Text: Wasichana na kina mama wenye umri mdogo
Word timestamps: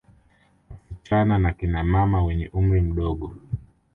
Wasichana 0.91 1.37
na 1.37 1.51
kina 1.57 1.83
mama 1.83 2.23
wenye 2.25 2.47
umri 2.53 2.81
mdogo 2.81 3.35